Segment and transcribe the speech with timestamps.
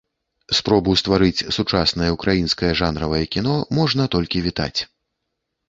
[0.59, 4.77] Спробу стварыць сучаснае ўкраінскае жанравае кіно можна толькі вітаць.